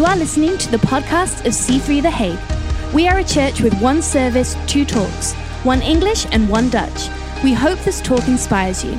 [0.00, 2.94] You are listening to the podcast of C3 The Hague.
[2.94, 7.10] We are a church with one service, two talks, one English and one Dutch.
[7.44, 8.92] We hope this talk inspires you.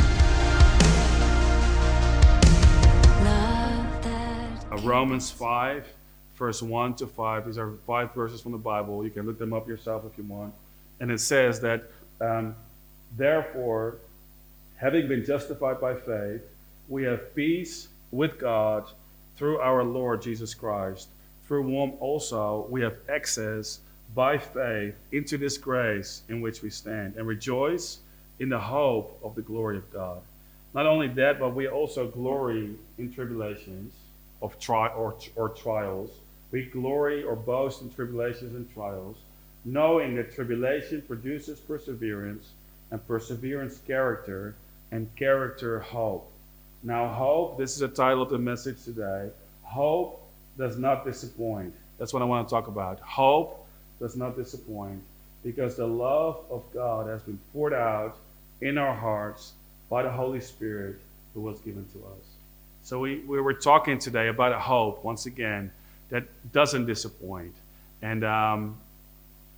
[4.70, 5.88] Uh, Romans 5,
[6.36, 7.46] verse 1 to 5.
[7.48, 9.04] These are five verses from the Bible.
[9.04, 10.54] You can look them up yourself if you want.
[11.00, 11.82] And it says that,
[12.20, 12.56] um,
[13.18, 13.96] therefore,
[14.76, 16.44] having been justified by faith,
[16.88, 18.86] we have peace with God
[19.38, 21.10] through our Lord Jesus Christ,
[21.48, 23.80] through whom also we have access
[24.14, 28.00] by faith into this grace in which we stand and rejoice
[28.40, 30.22] in the hope of the glory of God.
[30.74, 33.94] Not only that, but we also glory in tribulations
[34.42, 36.12] of tri- or, or trials.
[36.52, 39.18] We glory or boast in tribulations and trials,
[39.64, 42.50] knowing that tribulation produces perseverance,
[42.90, 44.56] and perseverance, character,
[44.92, 46.31] and character, hope.
[46.84, 49.30] Now, hope, this is the title of the message today.
[49.64, 50.28] Hope
[50.58, 51.74] does not disappoint.
[52.00, 53.00] That's what I want to talk about.
[53.02, 53.68] Hope
[54.00, 55.02] does not disappoint
[55.44, 58.18] because the love of God has been poured out
[58.62, 59.54] in our hearts
[59.90, 61.00] by the Holy Spirit
[61.34, 62.26] who was given to us.
[62.84, 65.72] So, we, we were talking today about a hope, once again,
[66.10, 67.54] that doesn't disappoint.
[68.02, 68.78] And um,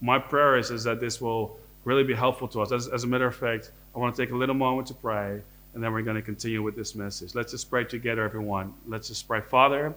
[0.02, 2.74] my prayer is, is that this will really be helpful to us.
[2.74, 5.42] As, as a matter of fact, I want to take a little moment to pray
[5.74, 7.36] and then we're going to continue with this message.
[7.36, 8.74] Let's just pray together, everyone.
[8.88, 9.42] Let's just pray.
[9.42, 9.94] Father,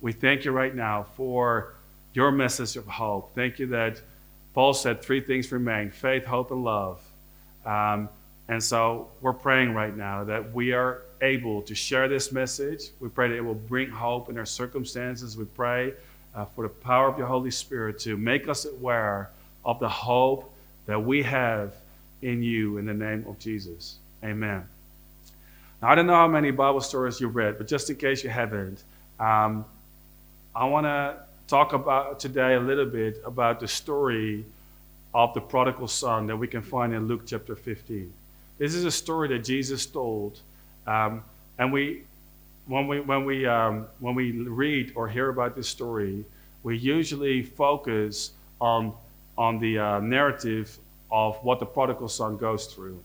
[0.00, 1.74] we thank you right now for
[2.12, 3.34] your message of hope.
[3.34, 4.00] Thank you that
[4.54, 7.00] Paul said three things remain faith, hope, and love.
[7.64, 8.08] Um,
[8.48, 12.90] and so we're praying right now that we are able to share this message.
[13.00, 15.36] We pray that it will bring hope in our circumstances.
[15.36, 15.94] We pray
[16.34, 19.30] uh, for the power of your Holy Spirit to make us aware
[19.64, 20.52] of the hope
[20.86, 21.74] that we have
[22.22, 23.98] in you in the name of Jesus.
[24.22, 24.66] Amen.
[25.82, 28.30] Now, I don't know how many Bible stories you've read, but just in case you
[28.30, 28.82] haven't,
[29.20, 29.64] um,
[30.54, 31.16] I want to
[31.48, 34.44] talk about today a little bit about the story
[35.14, 38.12] of the prodigal son that we can find in Luke chapter 15.
[38.58, 40.40] This is a story that Jesus told,
[40.86, 41.22] um,
[41.58, 42.04] and we,
[42.66, 46.24] when we when we um, when we read or hear about this story,
[46.62, 48.94] we usually focus on
[49.36, 50.78] on the uh, narrative
[51.10, 52.98] of what the prodigal son goes through.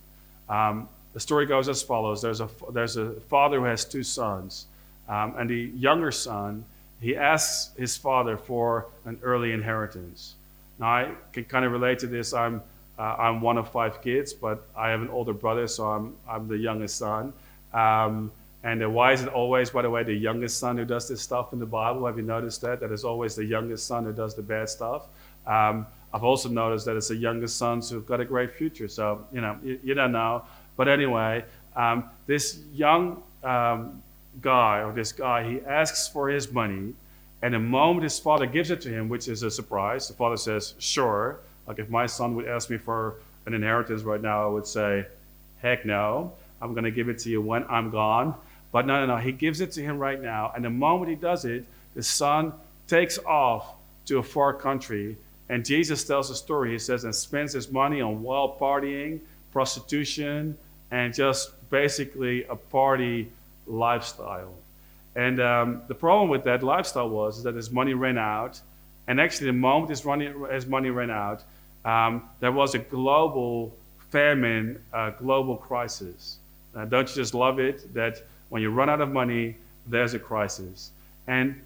[0.49, 4.67] Um, the story goes as follows there's a, there's a father who has two sons,
[5.07, 6.63] um, and the younger son,
[6.99, 10.35] he asks his father for an early inheritance.
[10.79, 12.33] Now, I can kind of relate to this.
[12.33, 12.61] I'm,
[12.97, 16.47] uh, I'm one of five kids, but I have an older brother, so I'm, I'm
[16.47, 17.33] the youngest son.
[17.73, 18.31] Um,
[18.63, 21.51] and why is it always, by the way, the youngest son who does this stuff
[21.51, 22.05] in the Bible?
[22.05, 22.79] Have you noticed that?
[22.79, 25.07] That it's always the youngest son who does the bad stuff.
[25.47, 28.87] Um, I've also noticed that it's the youngest sons who've got a great future.
[28.87, 30.43] So, you know, you, you don't know.
[30.81, 34.01] But anyway, um, this young um,
[34.41, 36.95] guy, or this guy, he asks for his money.
[37.43, 40.37] And the moment his father gives it to him, which is a surprise, the father
[40.37, 41.39] says, Sure.
[41.67, 45.05] Like if my son would ask me for an inheritance right now, I would say,
[45.61, 46.33] Heck no.
[46.63, 48.33] I'm going to give it to you when I'm gone.
[48.71, 49.17] But no, no, no.
[49.21, 50.51] He gives it to him right now.
[50.55, 52.53] And the moment he does it, the son
[52.87, 53.75] takes off
[54.05, 55.15] to a far country.
[55.47, 56.71] And Jesus tells a story.
[56.71, 59.19] He says, and spends his money on wild partying,
[59.51, 60.57] prostitution,
[60.91, 63.31] and just basically a party
[63.65, 64.53] lifestyle.
[65.15, 68.59] And um, the problem with that lifestyle was that his money ran out.
[69.07, 71.43] And actually, the moment his money, his money ran out,
[71.83, 73.73] um, there was a global
[74.09, 76.37] famine, a global crisis.
[76.75, 79.55] Uh, don't you just love it that when you run out of money,
[79.87, 80.91] there's a crisis?
[81.27, 81.59] And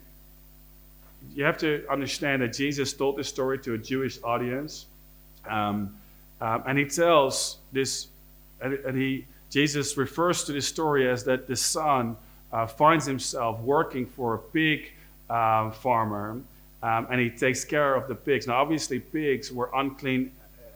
[1.33, 4.85] you have to understand that Jesus told this story to a Jewish audience.
[5.47, 5.95] Um,
[6.41, 8.07] um, and he tells this
[8.61, 12.17] and, and he, Jesus refers to this story as that the son
[12.51, 14.91] uh, finds himself working for a pig
[15.29, 16.41] uh, farmer
[16.85, 18.45] um, and he takes care of the pigs.
[18.45, 20.31] Now, obviously, pigs were unclean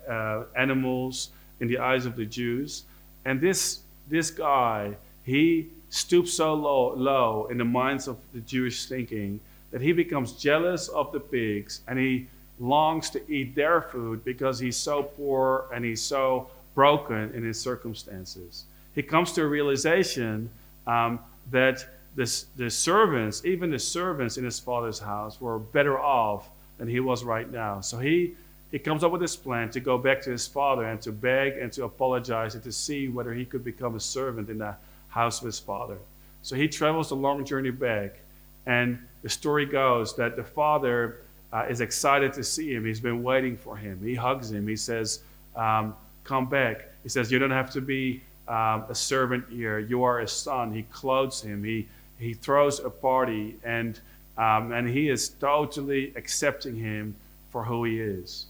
[0.09, 1.29] uh, animals
[1.59, 2.83] in the eyes of the Jews.
[3.25, 8.87] And this, this guy, he stoops so low, low in the minds of the Jewish
[8.87, 9.39] thinking
[9.69, 12.27] that he becomes jealous of the pigs and he
[12.59, 17.59] longs to eat their food because he's so poor and he's so broken in his
[17.59, 18.65] circumstances.
[18.95, 20.49] He comes to a realization
[20.87, 21.19] um,
[21.51, 21.85] that
[22.15, 27.23] the servants, even the servants in his father's house, were better off than he was
[27.23, 27.79] right now.
[27.79, 28.35] So he,
[28.71, 31.53] he comes up with this plan to go back to his father and to beg
[31.53, 34.75] and to apologize and to see whether he could become a servant in the
[35.07, 35.97] house of his father.
[36.41, 38.19] So he travels a long journey back.
[38.65, 41.21] And the story goes that the father
[41.53, 42.85] uh, is excited to see him.
[42.85, 43.99] He's been waiting for him.
[44.03, 44.67] He hugs him.
[44.67, 45.21] He says,
[45.55, 46.87] um, come back.
[47.03, 49.79] He says, You don't have to be um, a servant here.
[49.79, 50.73] You are a son.
[50.73, 51.63] He clothes him.
[51.63, 51.87] He,
[52.17, 53.57] he throws a party.
[53.63, 53.99] And
[54.39, 57.13] Um, and he is totally accepting him
[57.51, 58.47] for who he is.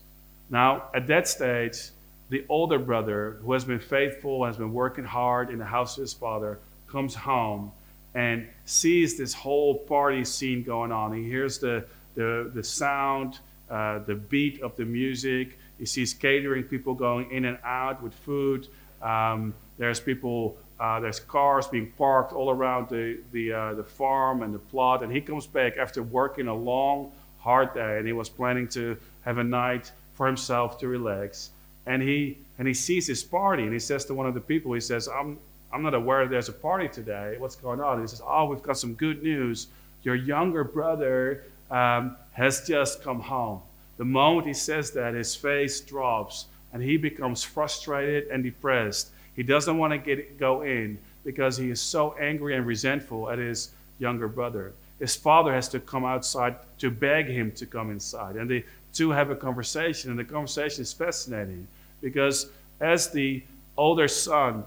[0.49, 1.89] Now, at that stage,
[2.29, 6.01] the older brother, who has been faithful, has been working hard in the house of
[6.01, 7.71] his father, comes home
[8.13, 11.11] and sees this whole party scene going on.
[11.11, 11.83] He hears the,
[12.13, 13.39] the, the sound,
[13.69, 15.57] uh, the beat of the music.
[15.79, 18.67] He sees catering people going in and out with food.
[19.01, 24.43] Um, there's people, uh, there's cars being parked all around the, the, uh, the farm
[24.43, 25.03] and the plot.
[25.03, 28.97] And he comes back after working a long, hard day, and he was planning to
[29.21, 31.51] have a night for himself to relax.
[31.85, 34.73] And he, and he sees this party, and he says to one of the people,
[34.73, 35.39] he says, I'm,
[35.71, 37.35] I'm not aware there's a party today.
[37.39, 37.93] What's going on?
[37.93, 39.67] And he says, Oh, we've got some good news.
[40.03, 43.61] Your younger brother um, has just come home.
[43.99, 49.09] The moment he says that, his face drops and he becomes frustrated and depressed.
[49.35, 53.39] He doesn't want to get, go in because he is so angry and resentful at
[53.39, 54.71] his younger brother.
[54.99, 58.37] His father has to come outside to beg him to come inside.
[58.37, 58.63] And the
[58.93, 61.67] two have a conversation, and the conversation is fascinating
[62.01, 62.49] because
[62.79, 63.43] as the
[63.75, 64.63] older son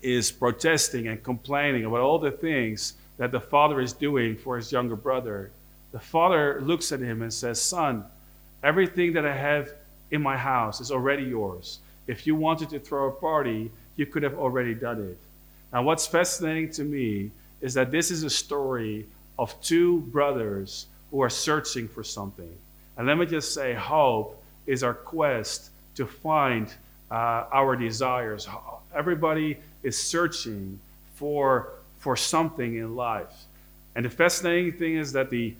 [0.00, 4.72] is protesting and complaining about all the things that the father is doing for his
[4.72, 5.50] younger brother,
[5.92, 8.06] the father looks at him and says, Son,
[8.62, 9.72] everything that I have
[10.10, 11.80] in my house is already yours.
[12.06, 15.18] If you wanted to throw a party, you could have already done it.
[15.72, 17.30] Now, what's fascinating to me
[17.60, 19.06] is that this is a story
[19.38, 22.52] of two brothers who are searching for something.
[22.96, 26.72] And let me just say, hope is our quest to find
[27.10, 28.48] uh, our desires.
[28.94, 30.78] Everybody is searching
[31.14, 33.46] for, for something in life.
[33.94, 35.54] And the fascinating thing is that the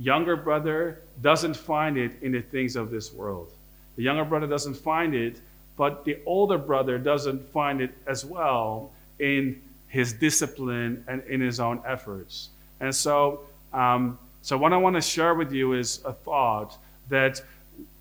[0.00, 3.52] younger brother doesn't find it in the things of this world.
[3.96, 5.40] The younger brother doesn't find it,
[5.76, 11.60] but the older brother doesn't find it as well in his discipline and in his
[11.60, 12.48] own efforts.
[12.80, 13.40] And so,
[13.74, 16.78] um, so what I want to share with you is a thought
[17.10, 17.42] that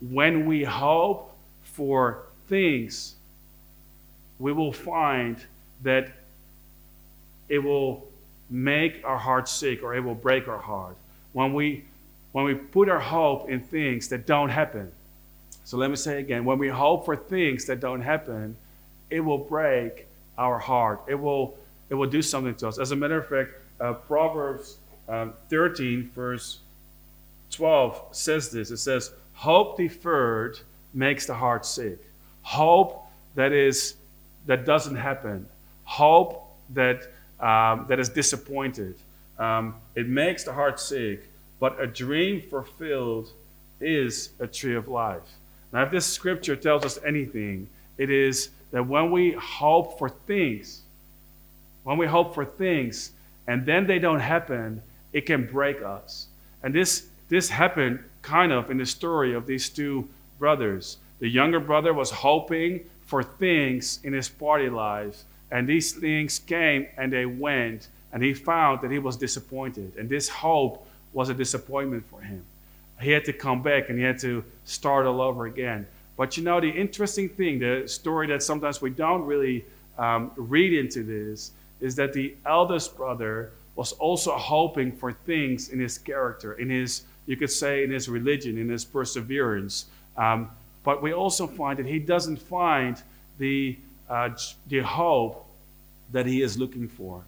[0.10, 3.16] when we hope for things,
[4.40, 5.38] we will find
[5.84, 6.12] that
[7.50, 8.08] it will
[8.50, 10.96] make our heart sick or it will break our heart.
[11.34, 11.84] When we
[12.32, 14.92] when we put our hope in things that don't happen.
[15.64, 18.56] So let me say again when we hope for things that don't happen,
[19.10, 21.02] it will break our heart.
[21.08, 21.58] It will,
[21.90, 22.80] it will do something to us.
[22.80, 24.78] As a matter of fact, uh, Proverbs
[25.08, 26.60] um, 13, verse
[27.52, 30.60] 12 says this it says, Hope deferred
[30.94, 32.00] makes the heart sick.
[32.42, 33.06] Hope
[33.36, 33.96] that is
[34.46, 35.48] that doesn't happen.
[35.84, 37.08] Hope that
[37.40, 38.96] um, that is disappointed.
[39.38, 41.30] Um, it makes the heart sick
[41.60, 43.32] but a dream fulfilled
[43.82, 45.22] is a tree of life.
[45.72, 47.68] Now, if this scripture tells us anything,
[47.98, 50.82] it is that when we hope for things,
[51.84, 53.12] when we hope for things
[53.48, 54.82] and then they don't happen,
[55.14, 56.28] it can break us.
[56.64, 60.08] And this, this happened kind of in the story of these two
[60.38, 60.98] brothers.
[61.20, 66.88] The younger brother was hoping for things in his party life, and these things came
[66.98, 69.94] and they went, and he found that he was disappointed.
[69.98, 72.44] And this hope was a disappointment for him.
[73.02, 75.88] He had to come back and he had to start all over again.
[76.18, 79.66] But you know, the interesting thing, the story that sometimes we don't really
[79.98, 85.80] um, read into this, is that the eldest brother was also hoping for things in
[85.80, 89.86] his character, in his, you could say, in his religion, in his perseverance.
[90.18, 90.50] Um,
[90.84, 93.02] but we also find that he doesn't find
[93.38, 93.78] the,
[94.10, 94.32] uh,
[94.68, 95.46] the hope
[96.12, 97.24] that he is looking for.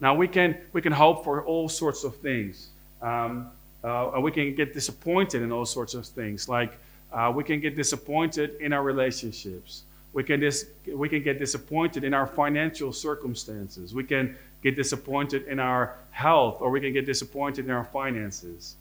[0.00, 2.68] Now, we can, we can hope for all sorts of things.
[3.02, 3.50] Um,
[3.84, 6.48] uh, we can get disappointed in all sorts of things.
[6.48, 6.78] Like
[7.12, 9.82] uh, we can get disappointed in our relationships.
[10.12, 13.94] We can, dis- we can get disappointed in our financial circumstances.
[13.94, 18.76] We can get disappointed in our health, or we can get disappointed in our finances.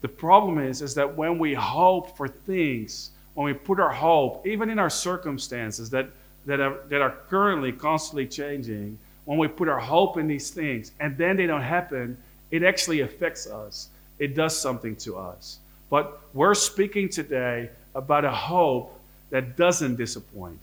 [0.00, 4.46] The problem is, is that when we hope for things, when we put our hope,
[4.46, 6.08] even in our circumstances that,
[6.46, 10.92] that, are, that are currently constantly changing, when we put our hope in these things
[11.00, 12.16] and then they don't happen,
[12.54, 13.88] it actually affects us.
[14.20, 15.58] It does something to us.
[15.90, 18.96] But we're speaking today about a hope
[19.30, 20.60] that doesn't disappoint.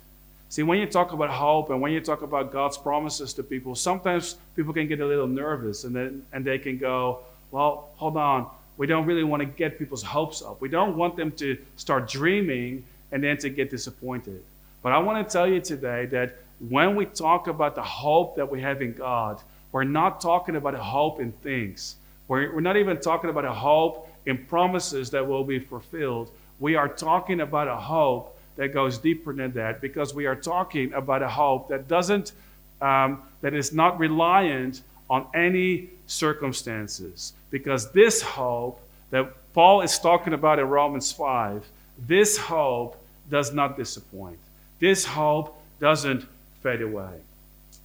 [0.47, 3.75] See, when you talk about hope and when you talk about God's promises to people,
[3.75, 7.19] sometimes people can get a little nervous and, then, and they can go,
[7.51, 8.49] well, hold on.
[8.77, 10.61] We don't really want to get people's hopes up.
[10.61, 14.41] We don't want them to start dreaming and then to get disappointed.
[14.81, 16.37] But I want to tell you today that
[16.69, 20.75] when we talk about the hope that we have in God, we're not talking about
[20.75, 21.95] a hope in things.
[22.27, 26.31] We're, we're not even talking about a hope in promises that will be fulfilled.
[26.59, 30.93] We are talking about a hope that goes deeper than that because we are talking
[30.93, 32.33] about a hope that doesn't,
[32.81, 37.33] um, that is not reliant on any circumstances.
[37.49, 41.67] Because this hope that Paul is talking about in Romans 5,
[42.07, 42.97] this hope
[43.29, 44.39] does not disappoint.
[44.79, 46.25] This hope doesn't
[46.61, 47.19] fade away.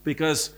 [0.04, 0.50] Because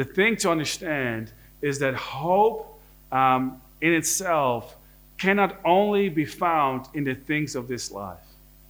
[0.00, 1.30] the thing to understand
[1.60, 2.80] is that hope
[3.12, 4.74] um, in itself
[5.18, 8.24] cannot only be found in the things of this life.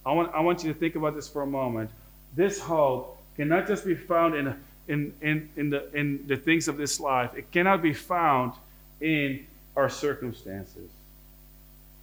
[0.05, 1.89] I want, I want you to think about this for a moment.
[2.35, 4.47] This hope cannot just be found in,
[4.89, 8.51] in, in, in, the, in the things of this life, it cannot be found
[8.99, 9.47] in
[9.77, 10.89] our circumstances.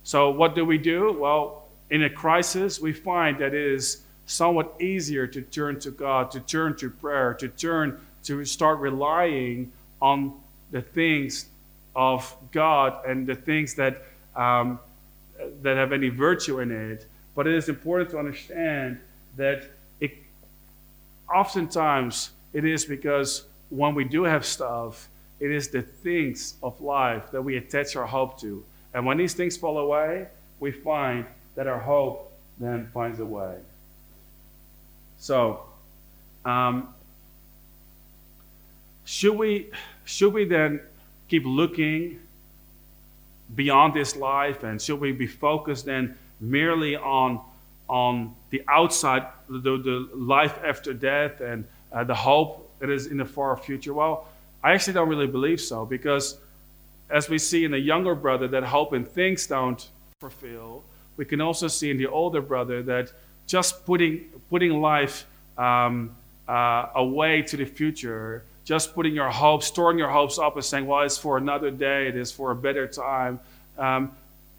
[0.04, 1.12] So, what do we do?
[1.12, 6.30] Well, in a crisis, we find that it is somewhat easier to turn to God,
[6.30, 10.34] to turn to prayer, to turn to start relying on
[10.70, 11.46] the things
[11.96, 14.02] of God and the things that,
[14.36, 14.78] um,
[15.62, 17.06] that have any virtue in it.
[17.34, 19.00] But it is important to understand
[19.36, 19.64] that
[20.00, 20.12] it,
[21.32, 25.08] oftentimes it is because when we do have stuff,
[25.40, 28.64] it is the things of life that we attach our hope to.
[28.94, 30.26] And when these things fall away,
[30.60, 33.56] we find that our hope then finds a way.
[35.18, 35.62] So,
[36.44, 36.94] um,
[39.08, 39.70] should we
[40.04, 40.80] should we then
[41.28, 42.20] keep looking
[43.54, 47.40] beyond this life, and should we be focused then merely on
[47.88, 53.16] on the outside, the, the life after death, and uh, the hope that is in
[53.16, 53.94] the far future?
[53.94, 54.28] Well,
[54.62, 56.36] I actually don't really believe so because,
[57.08, 59.88] as we see in the younger brother, that hope and things don't
[60.20, 60.84] fulfill.
[61.16, 63.14] We can also see in the older brother that
[63.46, 66.14] just putting putting life um,
[66.46, 70.86] uh, away to the future just putting your hopes, storing your hopes up and saying,
[70.86, 73.40] well, it's for another day, it is for a better time.
[73.78, 74.12] Um,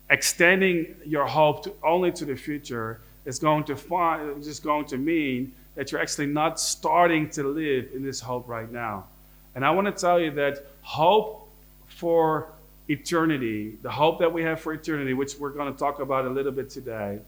[0.09, 4.97] extending your hope to, only to the future is going to find, just going to
[4.97, 9.05] mean that you're actually not starting to live in this hope right now.
[9.53, 11.47] And I want to tell you that hope
[11.85, 12.47] for
[12.87, 16.29] eternity, the hope that we have for eternity, which we're going to talk about a
[16.29, 17.19] little bit today,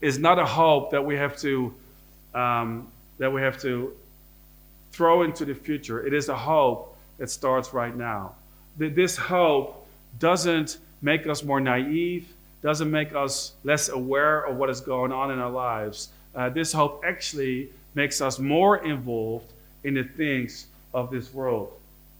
[0.00, 1.74] is not a hope that we have to
[2.32, 3.94] um, that we have to
[4.94, 6.06] throw into the future.
[6.06, 8.34] It is a hope that starts right now.
[8.76, 9.86] This hope
[10.18, 12.32] doesn't make us more naive,
[12.62, 16.10] doesn't make us less aware of what is going on in our lives.
[16.34, 19.52] Uh, this hope actually makes us more involved
[19.84, 21.72] in the things of this world.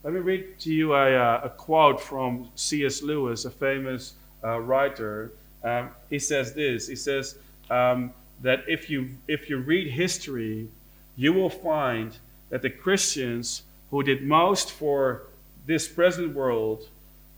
[0.03, 3.03] Let me read to you a, uh, a quote from C.S.
[3.03, 4.15] Lewis, a famous
[4.45, 5.33] uh, writer.
[5.63, 7.37] Um, he says this He says
[7.71, 8.13] um,
[8.43, 10.69] that if you, if you read history,
[11.17, 12.19] you will find
[12.51, 15.23] that the Christians who did most for
[15.67, 16.89] this present world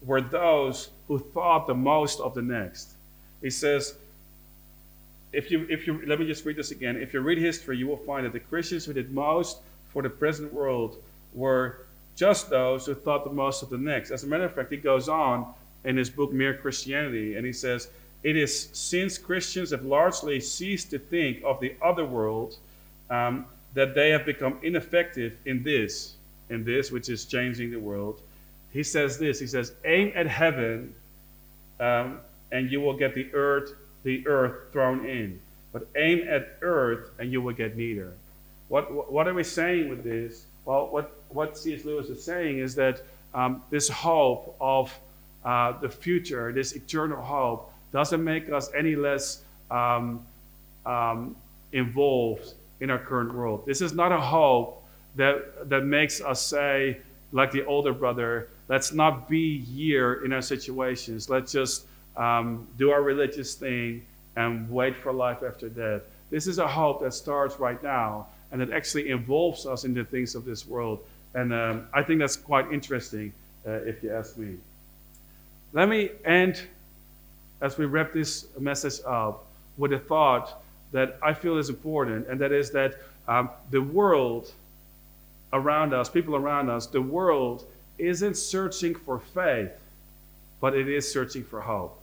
[0.03, 2.93] were those who thought the most of the next.
[3.43, 3.97] He says,
[5.33, 6.97] if you, if you, let me just read this again.
[6.97, 9.59] If you read history, you will find that the Christians who did most
[9.93, 11.03] for the present world
[11.35, 11.87] were
[12.17, 14.11] just those who thought the most of the next.
[14.11, 15.47] As a matter of fact, he goes on
[15.85, 17.89] in his book, Mere Christianity, and he says,
[18.23, 22.57] It is since Christians have largely ceased to think of the other world
[23.11, 23.45] um,
[23.77, 26.15] that they have become ineffective in this,
[26.49, 28.23] in this which is changing the world.
[28.73, 29.39] He says this.
[29.39, 30.95] He says, "Aim at heaven,
[31.79, 35.39] um, and you will get the earth, the earth thrown in.
[35.75, 38.15] But aim at earth, and you will get neither."
[38.69, 40.47] What what are we saying with this?
[40.65, 41.85] Well, what what C.S.
[41.85, 43.03] Lewis is saying is that
[43.35, 44.99] um, this hope of
[45.45, 50.25] uh, the future, this eternal hope, doesn't make us any less um,
[50.87, 51.37] um,
[51.73, 53.65] involved in our current world.
[53.67, 54.83] This is not a hope
[55.17, 56.99] that, that makes us say,
[57.33, 61.29] like the older brother, let's not be here in our situations.
[61.29, 64.05] Let's just um, do our religious thing
[64.37, 66.03] and wait for life after death.
[66.31, 70.05] This is a hope that starts right now and that actually involves us in the
[70.05, 71.01] things of this world.
[71.35, 73.33] And um, I think that's quite interesting,
[73.67, 74.57] uh, if you ask me.
[75.73, 76.63] Let me end,
[77.61, 79.45] as we wrap this message up,
[79.77, 80.63] with a thought
[80.93, 82.97] that I feel is important, and that is that
[83.29, 84.53] um, the world
[85.53, 87.65] around us, people around us, the world
[87.99, 89.73] isn't searching for faith,
[90.61, 91.99] but it is searching for hope.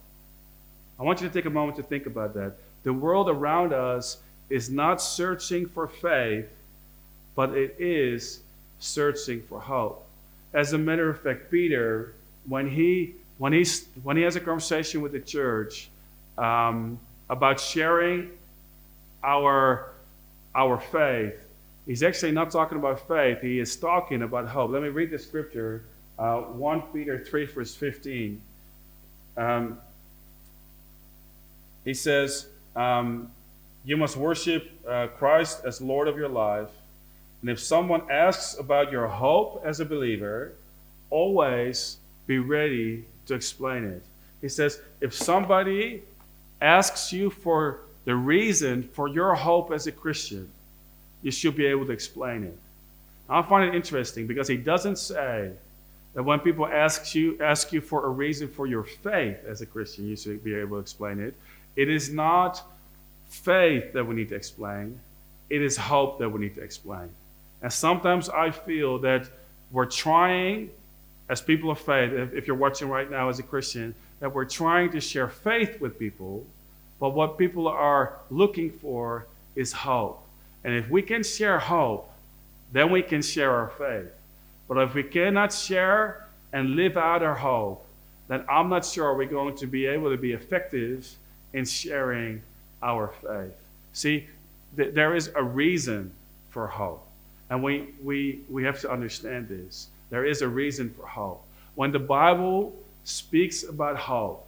[1.00, 2.54] I want you to take a moment to think about that.
[2.84, 4.18] The world around us
[4.50, 6.50] is not searching for faith,
[7.36, 8.42] but it is
[8.80, 10.06] searching for hope.
[10.54, 12.14] As a matter of fact, Peter,
[12.48, 13.66] when he when he
[14.04, 15.90] when he has a conversation with the church
[16.38, 17.00] um,
[17.30, 18.30] about sharing
[19.24, 19.94] our,
[20.56, 21.36] our faith.
[21.86, 24.72] He's actually not talking about faith, he is talking about hope.
[24.72, 25.84] Let me read the scripture
[26.18, 28.42] uh, 1 Peter 3, verse 15.
[29.36, 29.80] Um,
[31.84, 33.32] he says, um,
[33.84, 36.70] You must worship uh, Christ as Lord of your life.
[37.42, 40.54] And if someone asks about your hope as a believer,
[41.10, 44.04] always be ready to explain it.
[44.42, 46.04] He says, if somebody
[46.62, 50.50] asks you for the reason for your hope as a Christian,
[51.22, 52.58] you should be able to explain it.
[53.30, 55.52] I find it interesting because he doesn't say
[56.14, 59.66] that when people ask you ask you for a reason for your faith as a
[59.66, 61.34] Christian, you should be able to explain it.
[61.76, 62.62] It is not
[63.30, 65.00] faith that we need to explain.
[65.50, 67.10] It is hope that we need to explain.
[67.62, 69.30] And sometimes I feel that
[69.72, 70.70] we're trying,
[71.30, 74.46] as people of faith, if, if you're watching right now as a Christian, that we're
[74.46, 76.46] trying to share faith with people,
[77.04, 80.24] but what people are looking for is hope.
[80.64, 82.10] And if we can share hope,
[82.72, 84.10] then we can share our faith.
[84.70, 87.86] But if we cannot share and live out our hope,
[88.30, 91.06] then I'm not sure we're going to be able to be effective
[91.52, 92.42] in sharing
[92.82, 93.52] our faith.
[93.92, 94.30] See,
[94.78, 96.10] th- there is a reason
[96.52, 97.06] for hope.
[97.50, 99.90] And we, we, we have to understand this.
[100.10, 101.44] There is a reason for hope.
[101.76, 104.48] When the Bible speaks about hope,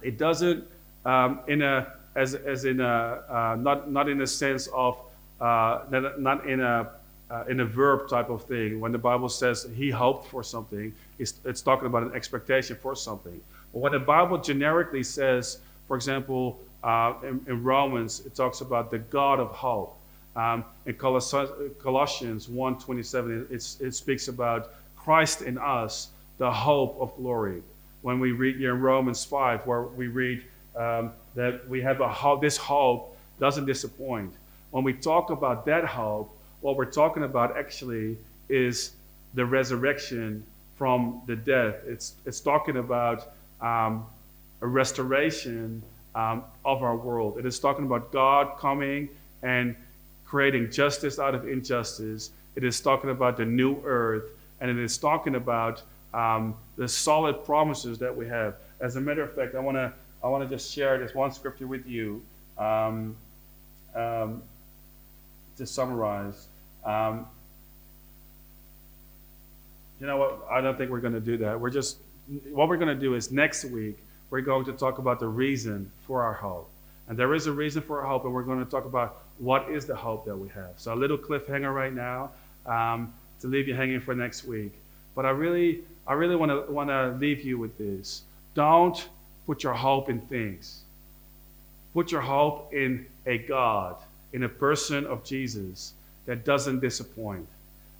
[0.00, 0.64] it doesn't
[1.04, 4.98] um, in a as, as in a uh, not not in a sense of
[5.40, 5.80] uh,
[6.18, 6.90] not in a
[7.30, 8.80] uh, in a verb type of thing.
[8.80, 12.94] When the Bible says he hoped for something, it's, it's talking about an expectation for
[12.94, 13.40] something.
[13.72, 15.58] But when the Bible generically says,
[15.88, 19.96] for example, uh, in, in, Romans, it talks about the God of hope.
[20.36, 26.08] Um, in Colossians 1.27, it, it speaks about Christ in us,
[26.38, 27.62] the hope of glory.
[28.02, 30.44] When we read here in Romans 5, where we read
[30.76, 34.32] um, that we have a hope, this hope doesn't disappoint.
[34.70, 38.16] When we talk about that hope, what we're talking about actually
[38.48, 38.92] is
[39.34, 40.44] the resurrection
[40.76, 41.76] from the death.
[41.86, 44.06] It's, it's talking about um,
[44.60, 45.82] a restoration
[46.14, 47.38] um, of our world.
[47.38, 49.08] It is talking about God coming
[49.42, 49.76] and
[50.24, 52.30] creating justice out of injustice.
[52.56, 54.24] It is talking about the new earth,
[54.60, 58.54] and it is talking about um, the solid promises that we have.
[58.80, 59.92] As a matter of fact, I want to
[60.24, 62.22] I want to just share this one scripture with you
[62.56, 63.14] um,
[63.94, 64.42] um,
[65.58, 66.48] to summarize.
[66.82, 67.26] Um,
[70.00, 70.46] you know what?
[70.50, 71.60] I don't think we're going to do that.
[71.60, 71.98] We're just
[72.50, 73.98] what we're going to do is next week
[74.30, 76.70] we're going to talk about the reason for our hope.
[77.06, 79.68] And there is a reason for our hope, and we're going to talk about what
[79.70, 80.70] is the hope that we have.
[80.76, 82.30] So, a little cliffhanger right now
[82.64, 84.72] um, to leave you hanging for next week.
[85.14, 88.22] But I really, I really want to want to leave you with this.
[88.54, 89.06] Don't
[89.46, 90.82] put your hope in things.
[91.92, 93.96] Put your hope in a God,
[94.32, 95.94] in a person of Jesus
[96.26, 97.46] that doesn't disappoint.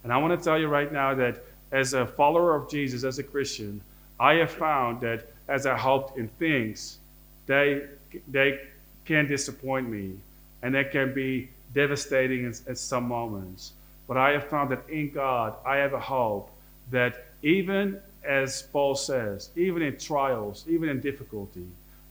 [0.03, 3.19] And I want to tell you right now that as a follower of Jesus, as
[3.19, 3.81] a Christian,
[4.19, 6.99] I have found that as I hoped in things,
[7.47, 7.87] they,
[8.29, 8.61] they
[9.05, 10.15] can disappoint me
[10.63, 13.73] and they can be devastating at, at some moments.
[14.07, 16.51] But I have found that in God, I have a hope
[16.91, 21.67] that even as Paul says, even in trials, even in difficulty,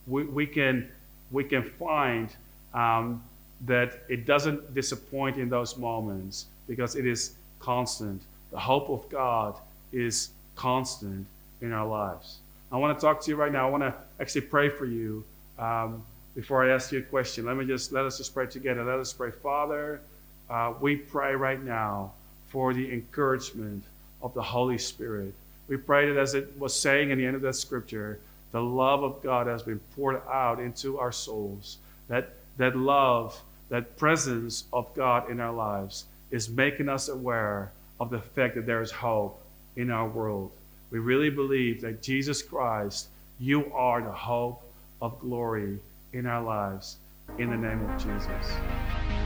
[0.08, 0.90] we, we, can,
[1.32, 2.30] we can find
[2.74, 3.24] um,
[3.66, 8.22] that it doesn't disappoint in those moments because it is constant.
[8.52, 9.56] The hope of God
[9.92, 11.26] is constant
[11.62, 12.38] in our lives.
[12.72, 13.68] I want to talk to you right now.
[13.68, 15.24] I want to actually pray for you
[15.60, 16.04] um,
[16.36, 17.46] before I ask you a question.
[17.46, 18.84] Let me just let us just pray together.
[18.84, 20.02] Let us pray, Father.
[20.50, 22.12] Uh, we pray right now
[22.50, 23.84] for the encouragement
[24.22, 25.34] of the Holy Spirit.
[25.68, 28.20] We pray that, as it was saying in the end of that scripture,
[28.52, 31.78] the love of God has been poured out into our souls.
[32.08, 38.10] That that love, that presence of God in our lives, is making us aware of
[38.10, 39.42] the fact that there is hope
[39.76, 40.52] in our world
[40.94, 43.08] we really believe that Jesus Christ,
[43.40, 44.62] you are the hope
[45.02, 45.80] of glory
[46.14, 46.98] in our lives.
[47.40, 49.23] In the name of Jesus.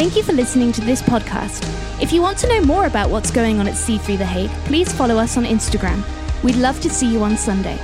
[0.00, 1.62] Thank you for listening to this podcast.
[2.02, 4.90] If you want to know more about what's going on at C3 The Hague, please
[4.90, 6.02] follow us on Instagram.
[6.42, 7.78] We'd love to see you on Sunday.